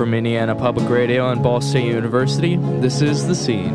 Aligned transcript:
from 0.00 0.14
Indiana 0.14 0.54
Public 0.54 0.88
Radio 0.88 1.28
and 1.28 1.42
Ball 1.42 1.60
State 1.60 1.84
University, 1.84 2.56
this 2.56 3.02
is 3.02 3.26
The 3.26 3.34
Scene. 3.34 3.74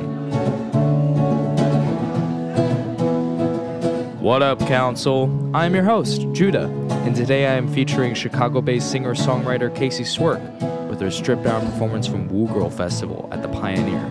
What 4.20 4.42
up, 4.42 4.58
Council? 4.62 5.30
I'm 5.56 5.76
your 5.76 5.84
host, 5.84 6.26
Judah, 6.32 6.66
and 7.06 7.16
today 7.16 7.46
I 7.46 7.54
am 7.54 7.72
featuring 7.72 8.16
Chicago 8.16 8.60
based 8.60 8.90
singer 8.90 9.14
songwriter 9.14 9.70
Kacie 9.70 10.04
Swierk 10.04 10.90
with 10.90 11.00
her 11.00 11.12
stripped 11.12 11.44
down 11.44 11.64
performance 11.64 12.08
from 12.08 12.28
WOO 12.28 12.48
GRL 12.48 12.74
Festival 12.74 13.30
at 13.32 13.44
the 13.44 13.48
Pioneer. 13.48 14.02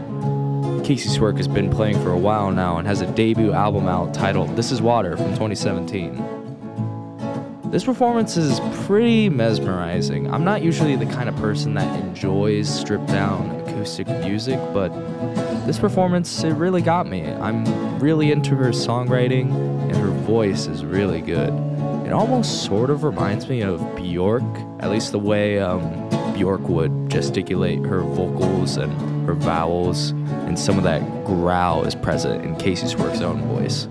Kacie 0.85 1.09
Swierk 1.09 1.37
has 1.39 1.49
been 1.49 1.69
playing 1.69 2.01
for 2.01 2.13
a 2.13 2.19
while 2.19 2.53
now 2.53 2.79
and 2.79 2.87
has 2.87 3.01
a 3.01 3.11
debut 3.15 3.53
album 3.53 3.89
out 3.89 4.15
titled 4.15 4.55
This 4.55 4.71
Is 4.71 4.81
Water 4.81 5.17
from 5.17 5.31
2017. 5.31 6.44
This 7.75 7.83
performance 7.83 8.37
is 8.37 8.61
pretty 8.87 9.29
mesmerizing. 9.29 10.33
I'm 10.33 10.45
not 10.45 10.63
usually 10.63 10.95
the 10.95 11.07
kind 11.07 11.29
of 11.29 11.35
person 11.35 11.75
that 11.75 12.05
enjoys 12.05 12.69
stripped 12.73 13.09
down 13.09 13.51
acoustic 13.63 14.07
music, 14.07 14.61
but 14.73 14.91
this 15.67 15.81
performance, 15.81 16.45
it 16.45 16.53
really 16.53 16.83
got 16.83 17.09
me. 17.09 17.27
I'm 17.27 17.99
really 17.99 18.31
into 18.31 18.55
her 18.55 18.69
songwriting, 18.69 19.51
and 19.89 19.97
her 19.97 20.11
voice 20.11 20.69
is 20.69 20.85
really 20.85 21.21
good. 21.21 21.49
It 22.07 22.13
almost 22.13 22.63
sort 22.63 22.91
of 22.91 23.03
reminds 23.03 23.49
me 23.49 23.63
of 23.63 23.81
Bjork, 23.97 24.45
at 24.79 24.93
least 24.93 25.11
the 25.11 25.19
way 25.19 25.59
um, 25.59 25.83
Bjork 26.33 26.69
would 26.69 27.11
gesticulate 27.11 27.85
her 27.87 28.03
vocals 28.03 28.77
and 28.77 28.93
her 29.27 29.35
vowels, 29.35 30.11
and 30.47 30.57
some 30.57 30.79
of 30.79 30.85
that 30.85 31.03
growl 31.25 31.85
is 31.85 31.97
present 31.97 32.45
in 32.45 32.55
Kacie 32.55 32.87
Swierk's 32.87 33.21
own 33.21 33.43
voice. 33.49 33.89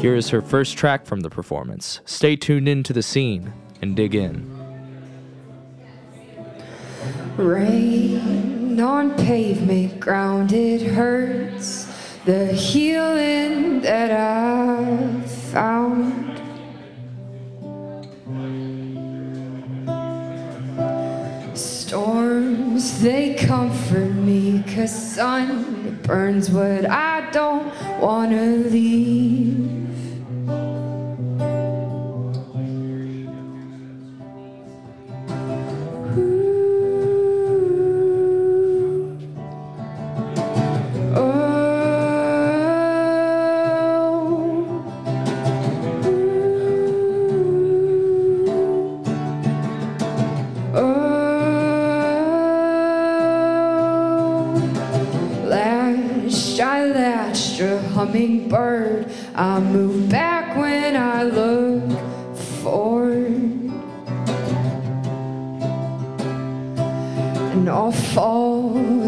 Here 0.00 0.16
is 0.16 0.30
her 0.30 0.40
first 0.40 0.78
track 0.78 1.04
from 1.04 1.20
the 1.20 1.28
performance. 1.28 2.00
Stay 2.06 2.34
tuned 2.34 2.66
into 2.66 2.94
the 2.94 3.02
scene 3.02 3.52
and 3.82 3.94
dig 3.94 4.14
in. 4.14 4.48
Rain 7.36 8.80
on 8.80 9.14
pavement, 9.16 10.00
ground 10.00 10.54
it 10.54 10.80
hurts. 10.80 11.86
The 12.24 12.46
healing 12.46 13.82
that 13.82 14.10
I 14.10 15.20
found. 15.52 16.19
They 22.80 23.34
comfort 23.34 24.10
me, 24.14 24.64
cause 24.74 25.14
sun 25.14 25.98
burns 26.02 26.50
what 26.50 26.88
I 26.88 27.30
don't 27.30 27.66
wanna 28.00 28.46
leave. 28.46 30.09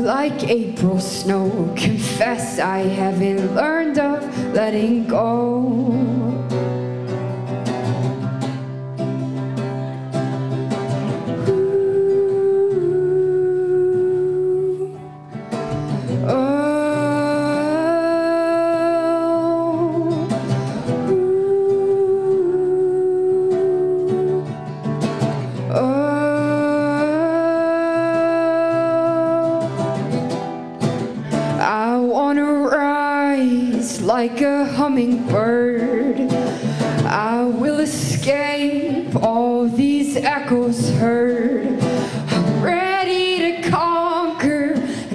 Like 0.02 0.44
April 0.44 0.98
snow. 0.98 1.72
Confess 1.76 2.58
I 2.58 2.78
haven't 2.80 3.54
learned 3.54 3.98
of 3.98 4.22
letting 4.52 5.06
go. 5.06 6.21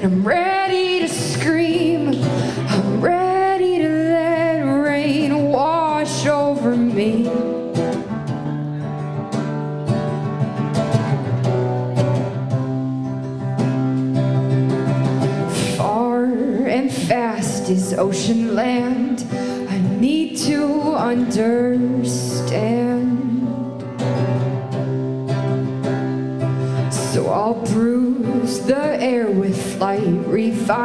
Conquer, 0.07 0.31
and 0.31 0.36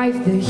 revive 0.03 0.25
the 0.25 0.42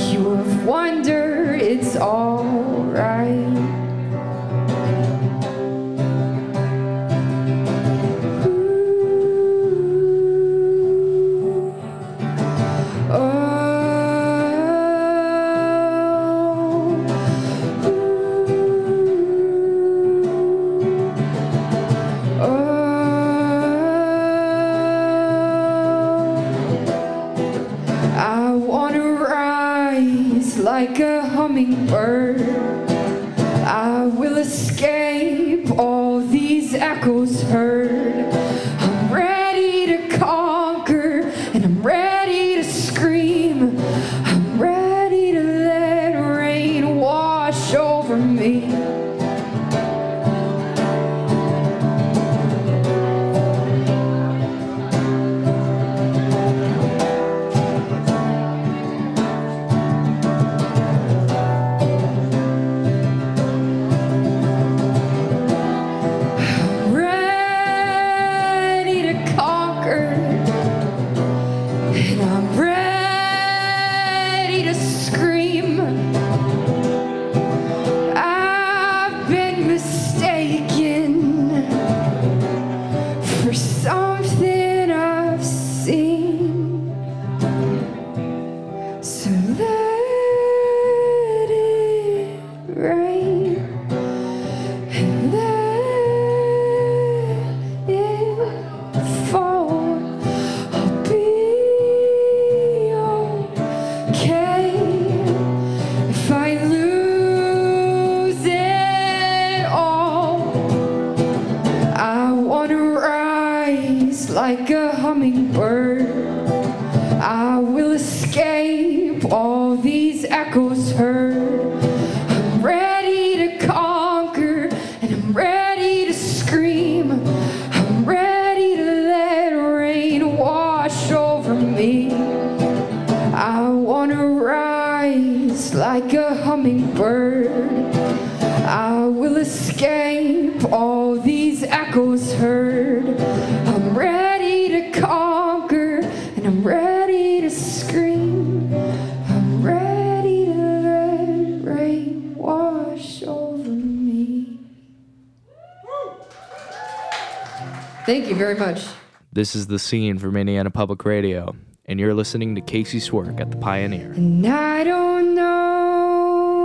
Thank 158.04 158.28
you 158.28 158.34
very 158.34 158.56
much. 158.56 158.84
This 159.32 159.54
is 159.54 159.68
the 159.68 159.78
scene 159.78 160.18
from 160.18 160.36
Indiana 160.36 160.70
Public 160.70 161.04
Radio, 161.04 161.54
and 161.86 162.00
you're 162.00 162.14
listening 162.14 162.56
to 162.56 162.60
Kacie 162.60 163.00
Swierk 163.00 163.40
at 163.40 163.52
the 163.52 163.56
Pioneer. 163.56 164.10
And 164.12 164.44
I 164.44 164.82
don't 164.82 165.34
know 165.36 166.62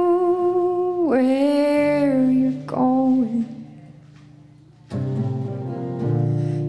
where 1.07 2.29
you're 2.29 2.63
going. 2.65 3.45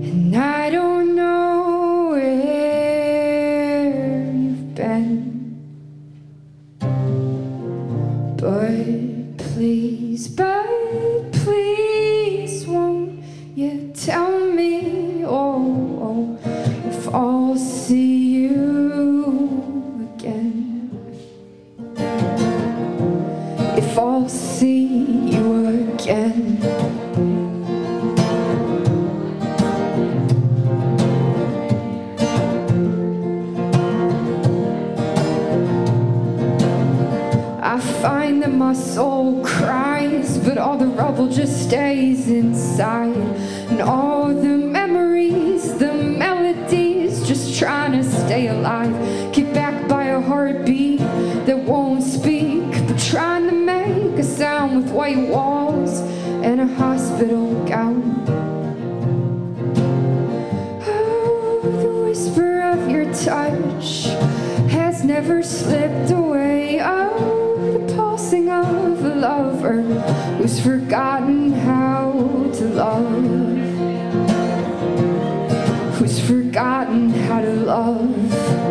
And 0.02 0.36
I 0.36 0.68
don't 0.70 0.97
I'll 23.98 24.28
see 24.28 24.86
you 24.86 25.66
again. 25.66 26.58
I 37.60 37.80
find 38.00 38.40
that 38.42 38.52
my 38.52 38.72
soul 38.72 39.44
cries, 39.44 40.38
but 40.38 40.58
all 40.58 40.78
the 40.78 40.86
rubble 40.86 41.28
just 41.28 41.64
stays 41.64 42.28
inside. 42.28 43.16
And 43.68 43.80
all 43.80 44.28
the 44.28 44.56
memories, 44.58 45.76
the 45.76 45.92
melodies, 45.92 47.26
just 47.26 47.58
trying 47.58 47.92
to 47.92 48.04
stay 48.04 48.46
alive. 48.46 48.94
White 54.90 55.28
walls 55.28 56.00
and 56.42 56.60
a 56.60 56.66
hospital 56.66 57.64
gown. 57.66 58.24
Oh, 60.86 61.60
the 61.82 62.04
whisper 62.04 62.62
of 62.62 62.88
your 62.90 63.04
touch 63.12 64.06
has 64.70 65.04
never 65.04 65.42
slipped 65.42 66.10
away. 66.10 66.80
Oh, 66.80 67.78
the 67.78 67.94
pulsing 67.94 68.48
of 68.50 69.04
a 69.04 69.14
lover 69.14 69.82
who's 70.38 70.60
forgotten 70.60 71.52
how 71.52 72.12
to 72.54 72.64
love. 72.68 73.04
Who's 75.98 76.20
forgotten 76.20 77.10
how 77.10 77.40
to 77.40 77.52
love. 77.52 78.68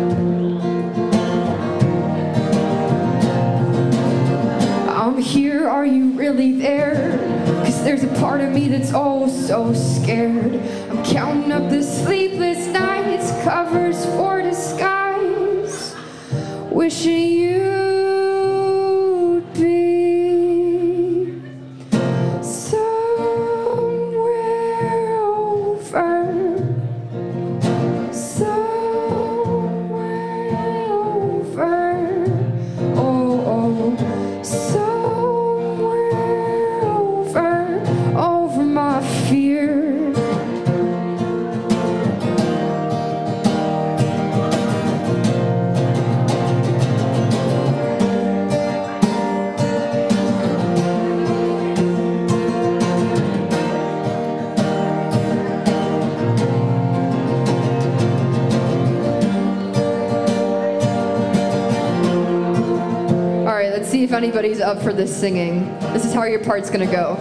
I'm 4.88 5.18
here, 5.18 5.68
are 5.68 5.86
you 5.86 6.07
really 6.28 6.52
there? 6.52 7.16
Cause 7.64 7.82
there's 7.82 8.04
a 8.04 8.20
part 8.20 8.42
of 8.42 8.50
me 8.50 8.68
that's 8.68 8.92
oh 8.94 9.28
so 9.28 9.72
scared. 9.72 10.56
I'm 10.90 11.02
counting 11.02 11.52
up 11.52 11.70
the 11.70 11.82
sleepless 11.82 12.66
nights, 12.66 13.30
covers 13.44 14.04
for 14.16 14.42
disguise, 14.42 15.96
wishing 16.70 17.30
you'd 17.30 17.77
up 64.68 64.82
for 64.82 64.92
this 64.92 65.16
singing. 65.16 65.64
This 65.94 66.04
is 66.04 66.12
how 66.12 66.24
your 66.24 66.44
part's 66.44 66.68
gonna 66.68 66.84
go. 66.84 67.16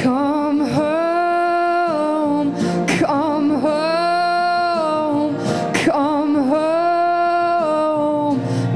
Come 0.00 0.60
home, 0.60 2.54
come 2.98 3.50
home, 3.60 5.36
come 5.74 6.36
home, 6.36 7.58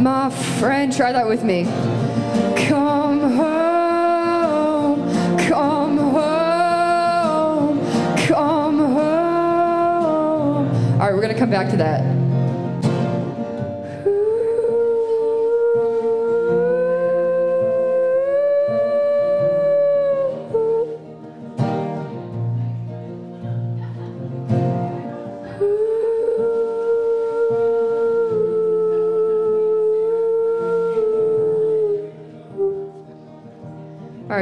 my 0.02 0.28
friend. 0.28 0.94
Try 0.94 1.12
that 1.12 1.26
with 1.26 1.42
me. 1.42 1.64
Come 2.68 3.20
home, 3.32 5.10
come 5.48 5.96
home, 5.96 7.80
come 8.26 8.78
home. 8.78 10.66
All 11.00 11.06
right, 11.06 11.14
we're 11.14 11.22
gonna 11.22 11.32
come 11.34 11.48
back 11.48 11.70
to 11.70 11.78
that. 11.78 12.21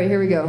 Right, 0.00 0.08
here 0.08 0.20
we 0.20 0.28
go. 0.28 0.48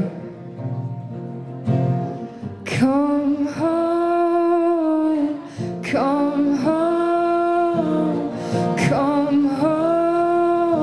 Come 2.63 3.47
home, 3.47 5.43
come 5.83 6.55
home, 6.55 8.31
come 8.77 9.47
home, 9.49 10.79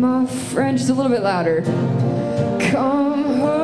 my 0.00 0.24
friend. 0.26 0.78
Just 0.78 0.88
a 0.88 0.94
little 0.94 1.12
bit 1.12 1.22
louder. 1.22 1.60
Come 2.70 3.24
home, 3.24 3.61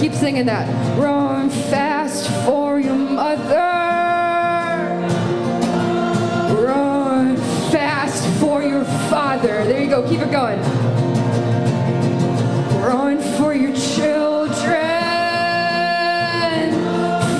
keep 0.00 0.14
singing 0.14 0.46
that. 0.46 0.66
Run 0.98 1.50
fast 1.50 2.30
for 2.46 2.80
your 2.80 2.94
mother. 2.94 3.54
Run 6.64 7.36
fast 7.70 8.26
for 8.40 8.62
your 8.62 8.84
father. 9.10 9.64
There 9.64 9.82
you 9.82 9.90
go, 9.90 10.08
keep 10.08 10.20
it 10.20 10.30
going. 10.30 10.58
Run 12.80 13.20
for 13.36 13.52
your 13.52 13.76
children, 13.76 14.80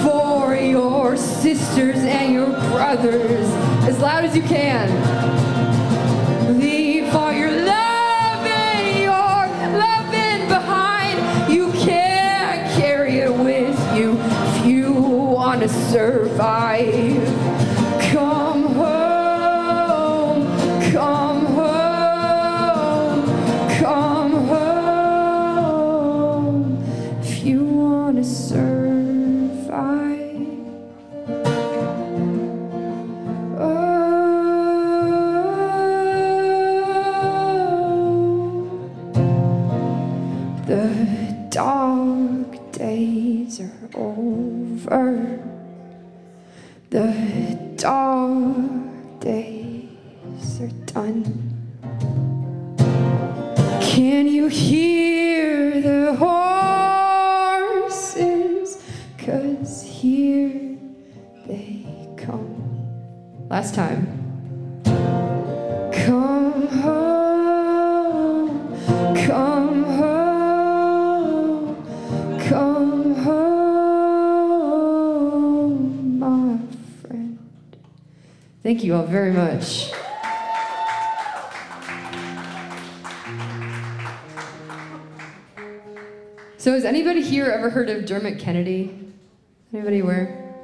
for 0.02 0.54
your 0.54 1.16
sisters 1.16 1.96
and 1.96 2.34
your 2.34 2.50
brothers 2.70 3.48
as 3.88 3.98
loud 4.00 4.24
as 4.24 4.36
you 4.36 4.42
can. 4.42 5.39
Want 15.92 16.29
done. 50.86 51.24
Can 53.80 54.26
you 54.26 54.48
hear 54.48 55.80
the 55.80 56.14
horses? 57.80 58.78
Cause 59.18 59.82
here 59.82 60.78
they 61.46 61.86
come. 62.16 62.56
Last 63.48 63.74
time. 63.74 64.06
Come 65.92 66.66
home, 66.68 68.48
come 69.26 69.84
home, 69.84 71.76
come 72.48 73.14
home, 73.16 74.58
my 76.18 76.58
friend. 77.02 77.38
Thank 78.62 78.82
you 78.84 78.94
all 78.94 79.06
very 79.06 79.32
much. 79.32 79.89
So, 86.70 86.74
has 86.74 86.84
anybody 86.84 87.20
here 87.20 87.46
ever 87.46 87.68
heard 87.68 87.90
of 87.90 88.06
Dermot 88.06 88.38
Kennedy? 88.38 88.96
Anybody 89.72 89.98
aware? 89.98 90.54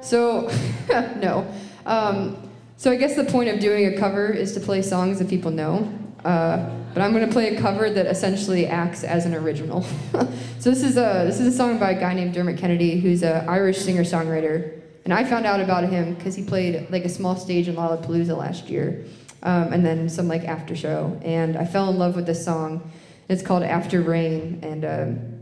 So, 0.00 0.50
no. 0.88 1.46
Um, 1.86 2.50
so, 2.76 2.90
I 2.90 2.96
guess 2.96 3.14
the 3.14 3.22
point 3.22 3.50
of 3.50 3.60
doing 3.60 3.94
a 3.94 3.96
cover 3.96 4.28
is 4.28 4.54
to 4.54 4.60
play 4.60 4.82
songs 4.82 5.20
that 5.20 5.28
people 5.28 5.52
know. 5.52 5.88
Uh, 6.24 6.68
but 6.92 7.00
I'm 7.00 7.12
going 7.12 7.24
to 7.24 7.32
play 7.32 7.54
a 7.54 7.60
cover 7.60 7.88
that 7.88 8.06
essentially 8.06 8.66
acts 8.66 9.04
as 9.04 9.24
an 9.24 9.34
original. 9.34 9.82
so, 10.58 10.68
this 10.68 10.82
is, 10.82 10.96
a, 10.96 11.22
this 11.24 11.38
is 11.38 11.54
a 11.54 11.56
song 11.56 11.78
by 11.78 11.92
a 11.92 12.00
guy 12.00 12.12
named 12.12 12.34
Dermot 12.34 12.58
Kennedy, 12.58 12.98
who's 12.98 13.22
an 13.22 13.48
Irish 13.48 13.78
singer 13.78 14.02
songwriter. 14.02 14.80
And 15.04 15.14
I 15.14 15.22
found 15.22 15.46
out 15.46 15.60
about 15.60 15.84
him 15.84 16.14
because 16.14 16.34
he 16.34 16.42
played 16.42 16.90
like 16.90 17.04
a 17.04 17.08
small 17.08 17.36
stage 17.36 17.68
in 17.68 17.76
Lollapalooza 17.76 18.36
last 18.36 18.68
year, 18.68 19.04
um, 19.44 19.72
and 19.72 19.86
then 19.86 20.08
some 20.08 20.26
like 20.26 20.42
after 20.42 20.74
show. 20.74 21.16
And 21.22 21.56
I 21.56 21.66
fell 21.66 21.88
in 21.88 21.98
love 21.98 22.16
with 22.16 22.26
this 22.26 22.44
song. 22.44 22.90
It's 23.28 23.42
called 23.42 23.62
After 23.62 24.02
Rain, 24.02 24.60
and 24.62 24.84
um, 24.84 25.35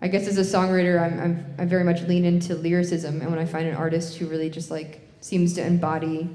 I 0.00 0.06
guess 0.06 0.28
as 0.28 0.38
a 0.38 0.42
songwriter, 0.42 1.00
I'm, 1.00 1.20
I'm, 1.20 1.54
I 1.58 1.64
very 1.64 1.82
much 1.82 2.02
lean 2.02 2.24
into 2.24 2.54
lyricism, 2.54 3.20
and 3.20 3.30
when 3.30 3.38
I 3.38 3.44
find 3.44 3.66
an 3.66 3.74
artist 3.74 4.16
who 4.16 4.26
really 4.26 4.48
just 4.48 4.70
like 4.70 5.00
seems 5.20 5.54
to 5.54 5.66
embody 5.66 6.28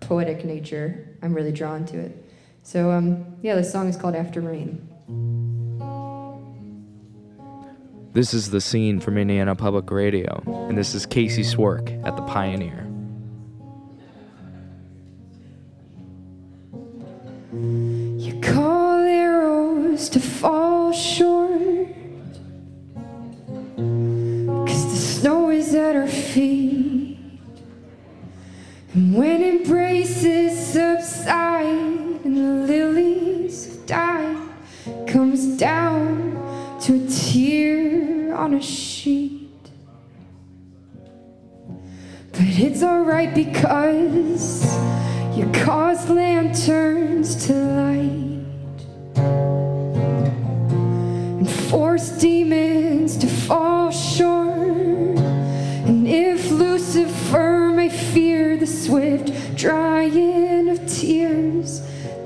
poetic 0.00 0.44
nature, 0.44 1.08
I'm 1.22 1.32
really 1.32 1.52
drawn 1.52 1.86
to 1.86 1.98
it. 1.98 2.30
So 2.62 2.90
um, 2.90 3.24
yeah, 3.42 3.54
this 3.54 3.72
song 3.72 3.88
is 3.88 3.96
called 3.96 4.14
After 4.14 4.42
Rain. 4.42 4.86
This 8.12 8.34
is 8.34 8.50
the 8.50 8.60
scene 8.60 9.00
from 9.00 9.16
Indiana 9.16 9.54
Public 9.54 9.90
Radio, 9.90 10.42
and 10.68 10.76
this 10.76 10.94
is 10.94 11.06
Kacie 11.06 11.44
Swierk 11.44 12.04
at 12.04 12.16
the 12.16 12.22
Pioneer. 12.22 12.86
You 17.52 18.40
call 18.40 18.98
arrows 19.04 20.08
to 20.10 20.20
fall 20.20 20.92
short. 20.92 21.29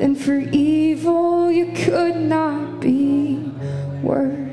Then 0.04 0.14
for 0.14 0.38
evil 0.52 1.50
you 1.50 1.72
could 1.72 2.16
not 2.16 2.78
be 2.78 3.36
worse. 4.02 4.43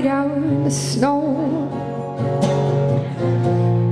A 0.00 0.02
kite 0.02 0.06
out 0.06 0.30
in 0.30 0.64
the 0.64 0.70
snow. 0.70 1.68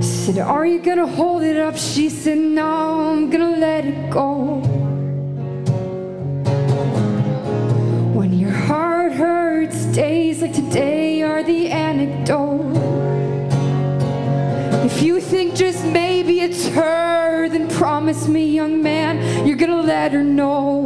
Said, 0.01 0.39
Are 0.39 0.67
you 0.67 0.81
gonna 0.81 1.07
hold 1.07 1.43
it 1.43 1.57
up? 1.57 1.77
She 1.77 2.09
said, 2.09 2.39
No, 2.39 3.11
I'm 3.11 3.31
gonna 3.31 3.57
let 3.57 3.85
it 3.85 4.11
go. 4.11 4.61
When 8.15 8.39
your 8.39 8.53
heart 8.53 9.13
hurts, 9.13 9.85
days 9.87 10.43
like 10.43 10.55
today 10.55 11.23
are 11.23 11.43
the 11.43 11.69
anecdote. 11.69 12.77
If 14.85 15.03
you 15.03 15.21
think 15.21 15.55
just 15.55 15.85
maybe 15.85 16.41
it's 16.41 16.69
her, 16.69 17.49
then 17.49 17.69
promise 17.69 18.29
me, 18.29 18.45
young 18.45 18.83
man, 18.83 19.47
you're 19.47 19.57
gonna 19.57 19.83
let 19.83 20.13
her 20.13 20.25
know. 20.25 20.78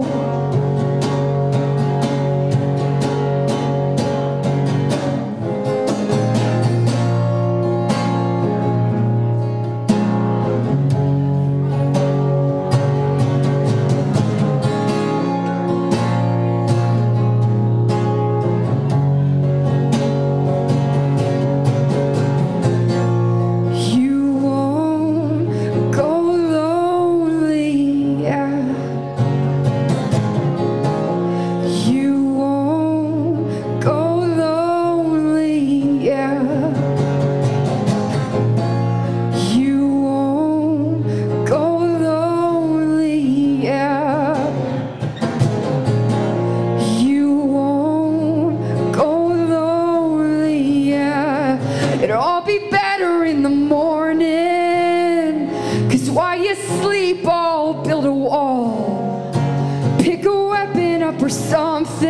Up 61.23 61.31
something. 61.31 62.09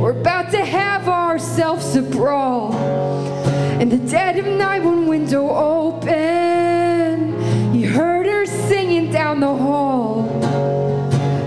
We're 0.00 0.18
about 0.20 0.50
to 0.50 0.64
have 0.64 1.08
ourselves 1.08 1.94
a 1.96 2.02
brawl. 2.02 2.74
In 3.80 3.88
the 3.88 3.98
dead 3.98 4.38
of 4.38 4.46
night, 4.46 4.82
when 4.82 5.06
window 5.06 5.48
open, 5.50 6.12
you 7.74 7.88
heard 7.88 8.26
her 8.26 8.46
singing 8.46 9.12
down 9.12 9.40
the 9.40 9.54
hall. 9.54 10.28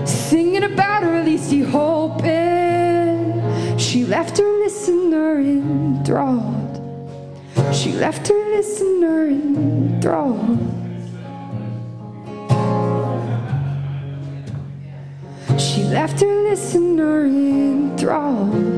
Singing 0.06 0.64
about 0.64 1.02
her, 1.02 1.14
at 1.14 1.24
least 1.26 1.52
you 1.52 1.66
hoping. 1.66 3.42
She 3.78 4.04
left 4.04 4.38
her 4.38 4.50
listener 4.64 5.40
enthralled. 5.40 6.80
She 7.72 7.92
left 7.92 8.28
her 8.28 8.50
listener 8.50 9.26
enthralled. 9.28 10.77
Left 15.90 16.20
her 16.20 16.42
listener 16.42 17.24
enthralled. 17.24 18.77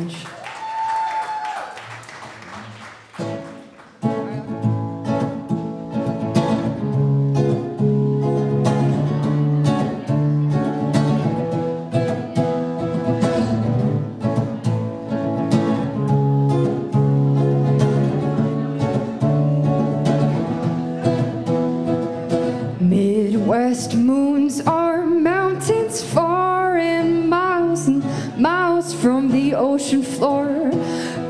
Floor. 30.21 30.69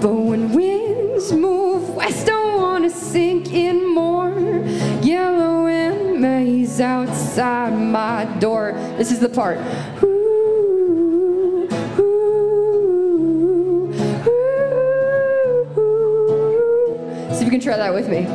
But 0.02 0.16
when 0.30 0.52
winds 0.52 1.32
move 1.32 1.92
west, 1.92 2.30
I 2.30 2.58
wanna 2.58 2.90
sink 2.90 3.54
in 3.54 3.96
more. 3.96 4.36
Yellow 5.02 5.68
and 5.68 6.26
outside 6.82 7.72
my 7.72 8.26
door. 8.40 8.74
This 8.98 9.12
is 9.14 9.20
the 9.20 9.30
part. 9.30 9.60
Ooh, 10.04 11.70
ooh, 12.00 12.74
ooh. 13.78 13.94
See 17.34 17.40
if 17.40 17.46
you 17.46 17.52
can 17.52 17.62
try 17.62 17.78
that 17.78 17.94
with 17.94 18.10
me. 18.10 18.28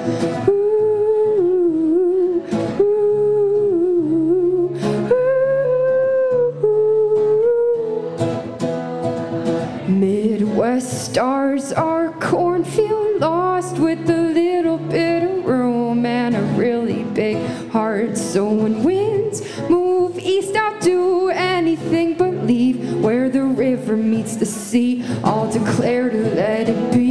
Are 11.57 12.13
cornfield 12.21 13.21
lost 13.23 13.79
with 13.79 14.11
a 14.11 14.15
little 14.15 14.77
bit 14.77 15.23
of 15.23 15.47
room 15.47 16.05
and 16.05 16.37
a 16.37 16.43
really 16.61 17.03
big 17.03 17.39
heart. 17.71 18.19
So 18.19 18.47
when 18.47 18.85
winds 18.85 19.41
move 19.71 20.19
east, 20.19 20.55
I'll 20.55 20.79
do 20.81 21.31
anything 21.31 22.13
but 22.13 22.35
leave 22.45 22.97
where 22.97 23.31
the 23.31 23.45
river 23.45 23.97
meets 23.97 24.37
the 24.37 24.45
sea. 24.45 25.03
I'll 25.25 25.51
declare 25.51 26.11
to 26.11 26.19
let 26.35 26.69
it 26.69 26.93
be. 26.93 27.06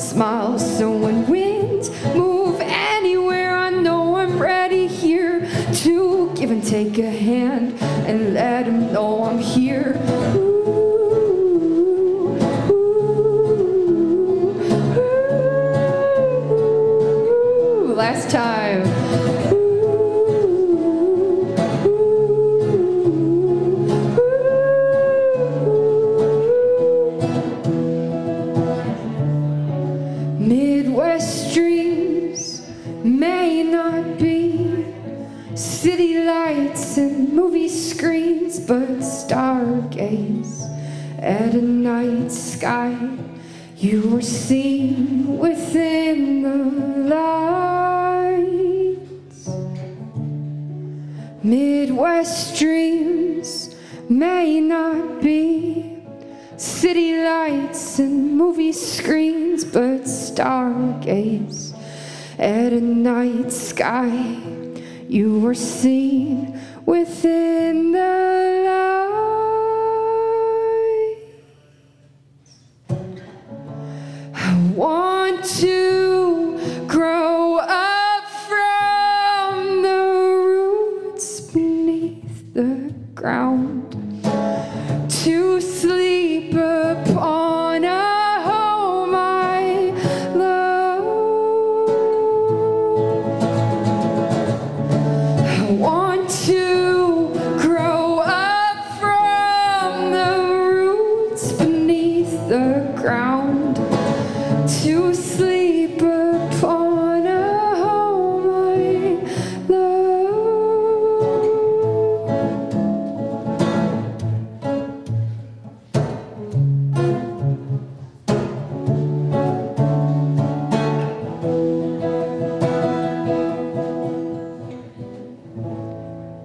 Smile. 0.00 0.39
City 35.80 36.22
lights 36.22 36.98
and 36.98 37.32
movie 37.32 37.66
screens, 37.66 38.60
but 38.60 39.00
stargaze 39.00 40.60
at 41.18 41.54
a 41.54 41.62
night 41.62 42.30
sky. 42.30 42.94
You 43.78 44.18
are 44.18 44.20
seen 44.20 45.38
within 45.38 46.42
the 46.42 46.58
lights. 47.14 48.28
Midwest 51.42 52.58
dreams 52.58 53.74
may 54.10 54.60
not 54.60 55.22
be 55.22 56.02
city 56.58 57.24
lights 57.24 57.98
and 57.98 58.36
movie 58.36 58.72
screens, 58.72 59.64
but 59.64 60.02
stargaze 60.02 61.72
at 62.38 62.74
a 62.74 62.80
night 62.82 63.50
sky. 63.50 64.59
You 65.10 65.40
were 65.40 65.54
seen 65.54 66.60
within 66.86 67.90
the 67.90 68.62
light. 68.64 68.86
I 74.32 74.54
want 74.76 75.44
to 75.58 76.86
grow 76.86 77.39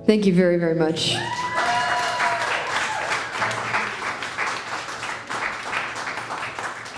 Thank 0.05 0.25
you 0.27 0.33
very, 0.33 0.57
very 0.57 0.75
much. 0.75 1.15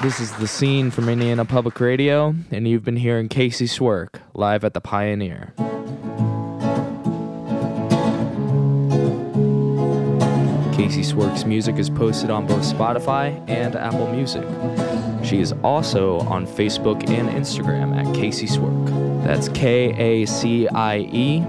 This 0.01 0.19
is 0.19 0.31
the 0.33 0.47
scene 0.47 0.91
from 0.91 1.09
Indiana 1.09 1.43
Public 1.43 1.79
Radio, 1.79 2.35
and 2.51 2.67
you've 2.67 2.83
been 2.83 2.97
hearing 2.97 3.29
Kacie 3.29 3.67
Swierk 3.67 4.21
live 4.33 4.63
at 4.63 4.73
the 4.73 4.81
Pioneer. 4.81 5.53
Kacie 10.75 11.03
Swierk's 11.03 11.45
music 11.45 11.77
is 11.77 11.89
posted 11.89 12.29
on 12.29 12.45
both 12.45 12.61
Spotify 12.61 13.43
and 13.49 13.75
Apple 13.75 14.07
Music. 14.13 14.45
She 15.25 15.39
is 15.39 15.53
also 15.63 16.19
on 16.19 16.45
Facebook 16.45 17.09
and 17.09 17.29
Instagram 17.29 17.97
at 17.97 18.05
Kacie 18.15 18.47
Swierk. 18.47 19.23
That's 19.23 19.49
K 19.49 19.93
A 19.97 20.25
C 20.25 20.67
I 20.67 20.99
E 21.11 21.43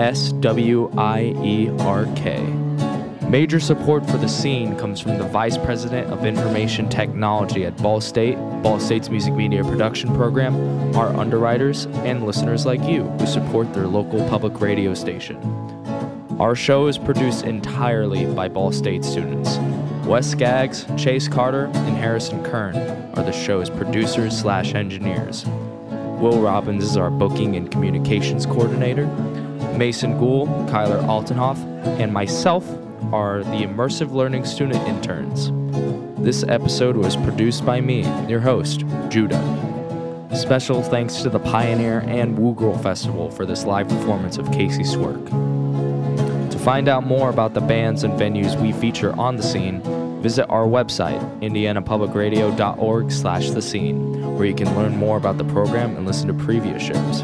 S 0.00 0.32
W 0.32 0.90
I 0.96 1.34
E 1.44 1.68
R 1.80 2.06
K. 2.16 2.40
Major 3.28 3.60
support 3.60 4.06
for 4.06 4.16
the 4.16 4.30
scene 4.30 4.74
comes 4.78 4.98
from 4.98 5.18
the 5.18 5.24
Vice 5.24 5.58
President 5.58 6.10
of 6.10 6.24
Information 6.24 6.88
Technology 6.88 7.66
at 7.66 7.76
Ball 7.76 8.00
State, 8.00 8.36
Ball 8.62 8.80
State's 8.80 9.10
music 9.10 9.34
media 9.34 9.62
production 9.62 10.14
program, 10.14 10.56
our 10.96 11.08
underwriters, 11.08 11.84
and 12.06 12.24
listeners 12.24 12.64
like 12.64 12.82
you 12.84 13.02
who 13.02 13.26
support 13.26 13.74
their 13.74 13.86
local 13.86 14.26
public 14.30 14.58
radio 14.62 14.94
station. 14.94 15.36
Our 16.40 16.54
show 16.54 16.86
is 16.86 16.96
produced 16.96 17.44
entirely 17.44 18.24
by 18.24 18.48
Ball 18.48 18.72
State 18.72 19.04
students. 19.04 19.58
Wes 20.06 20.26
Skaggs, 20.30 20.86
Chase 20.96 21.28
Carter, 21.28 21.66
and 21.74 21.94
Harrison 21.94 22.42
Kern 22.42 22.74
are 23.18 23.22
the 23.22 23.32
show's 23.32 23.68
producers 23.68 24.40
slash 24.40 24.74
engineers. 24.74 25.44
Will 26.20 26.40
Robbins 26.40 26.84
is 26.84 26.96
our 26.96 27.10
booking 27.10 27.56
and 27.56 27.70
communications 27.70 28.44
coordinator. 28.46 29.04
Mason 29.76 30.18
Gould, 30.18 30.48
Kyler 30.68 31.02
Altenhoff, 31.04 31.58
and 32.00 32.12
myself 32.12 32.68
are 33.12 33.42
the 33.44 33.62
immersive 33.62 34.12
learning 34.12 34.44
student 34.44 34.86
interns. 34.86 35.50
This 36.22 36.44
episode 36.44 36.96
was 36.96 37.16
produced 37.16 37.64
by 37.64 37.80
me, 37.80 38.02
your 38.28 38.40
host, 38.40 38.84
Judah. 39.08 39.40
Special 40.34 40.82
thanks 40.82 41.22
to 41.22 41.30
the 41.30 41.40
Pioneer 41.40 42.00
and 42.06 42.36
WOO 42.36 42.54
GRL 42.54 42.82
Festival 42.82 43.30
for 43.30 43.46
this 43.46 43.64
live 43.64 43.88
performance 43.88 44.38
of 44.38 44.46
Kacie 44.48 44.86
Swierk. 44.86 45.30
To 46.50 46.58
find 46.58 46.88
out 46.88 47.04
more 47.04 47.30
about 47.30 47.54
the 47.54 47.60
bands 47.60 48.04
and 48.04 48.12
venues 48.14 48.60
we 48.60 48.72
feature 48.72 49.18
on 49.18 49.36
the 49.36 49.42
scene, 49.42 49.80
visit 50.20 50.46
our 50.48 50.66
website, 50.66 51.20
indianapublicradio.org 51.40 53.10
slash 53.10 53.50
the 53.50 53.62
scene, 53.62 54.36
where 54.36 54.46
you 54.46 54.54
can 54.54 54.74
learn 54.76 54.96
more 54.96 55.16
about 55.16 55.38
the 55.38 55.44
program 55.44 55.96
and 55.96 56.06
listen 56.06 56.28
to 56.28 56.34
previous 56.34 56.82
shows. 56.82 57.22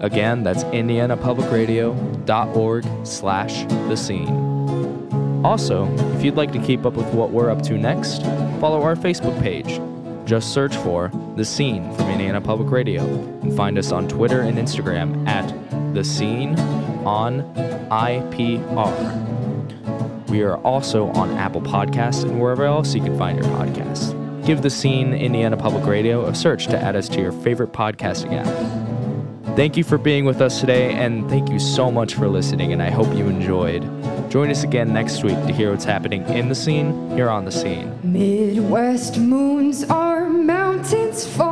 Again, 0.00 0.44
that's 0.44 0.64
indianapublicradio.org 0.64 3.06
slash 3.06 3.64
the 3.64 3.96
scene. 3.96 5.44
Also, 5.44 5.86
if 6.16 6.24
you'd 6.24 6.36
like 6.36 6.52
to 6.52 6.58
keep 6.60 6.86
up 6.86 6.94
with 6.94 7.12
what 7.14 7.30
we're 7.30 7.50
up 7.50 7.62
to 7.62 7.78
next, 7.78 8.22
follow 8.60 8.82
our 8.82 8.96
Facebook 8.96 9.40
page. 9.40 9.80
Just 10.24 10.52
search 10.52 10.74
for 10.76 11.10
The 11.36 11.44
Scene 11.44 11.92
from 11.94 12.10
Indiana 12.10 12.40
Public 12.40 12.70
Radio 12.70 13.04
and 13.04 13.56
find 13.56 13.78
us 13.78 13.92
on 13.92 14.08
Twitter 14.08 14.40
and 14.42 14.58
Instagram 14.58 15.26
at 15.26 15.48
The 15.94 16.04
Scene 16.04 16.58
on 17.06 17.42
IPR. 17.90 19.38
We 20.28 20.42
are 20.42 20.58
also 20.58 21.06
on 21.12 21.30
Apple 21.38 21.62
Podcasts 21.62 22.24
and 22.24 22.38
wherever 22.40 22.64
else 22.64 22.94
you 22.94 23.00
can 23.00 23.16
find 23.16 23.38
your 23.38 23.48
podcasts. 23.54 24.12
Give 24.44 24.60
The 24.60 24.70
Scene 24.70 25.14
Indiana 25.14 25.56
Public 25.56 25.86
Radio 25.86 26.26
a 26.26 26.34
search 26.34 26.66
to 26.66 26.78
add 26.78 26.94
us 26.94 27.08
to 27.08 27.20
your 27.20 27.32
favorite 27.32 27.72
podcasting 27.72 28.34
app. 28.34 28.77
Thank 29.58 29.76
you 29.76 29.82
for 29.82 29.98
being 29.98 30.24
with 30.24 30.40
us 30.40 30.60
today, 30.60 30.92
and 30.92 31.28
thank 31.28 31.50
you 31.50 31.58
so 31.58 31.90
much 31.90 32.14
for 32.14 32.28
listening, 32.28 32.72
and 32.72 32.80
I 32.80 32.90
hope 32.90 33.12
you 33.12 33.26
enjoyed. 33.26 33.82
Join 34.30 34.50
us 34.50 34.62
again 34.62 34.92
next 34.92 35.24
week 35.24 35.34
to 35.48 35.52
hear 35.52 35.72
what's 35.72 35.84
happening 35.84 36.22
in 36.28 36.48
the 36.48 36.54
scene 36.54 37.10
here 37.16 37.28
on 37.28 37.44
the 37.44 37.50
scene. 37.50 37.98
Midwest 38.04 39.18
moons 39.18 39.82
are 39.90 40.28
mountains 40.28 41.26
far 41.26 41.47